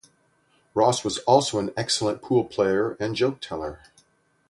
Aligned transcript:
Ross 0.73 1.03
was 1.03 1.19
also 1.27 1.59
an 1.59 1.71
excellent 1.77 2.23
pool 2.23 2.43
player 2.43 2.97
and 2.99 3.15
joke 3.15 3.39
teller. 3.39 3.81